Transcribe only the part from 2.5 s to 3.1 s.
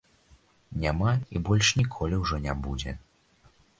будзе.